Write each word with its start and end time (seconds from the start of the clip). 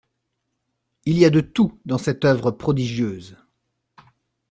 Il 1.05 1.19
y 1.19 1.25
a 1.25 1.29
de 1.29 1.41
tout 1.41 1.79
dans 1.85 1.99
cette 1.99 2.25
oeuvre 2.25 2.49
prodigieuse. 2.49 3.37